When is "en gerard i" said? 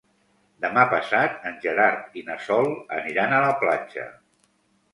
1.49-2.25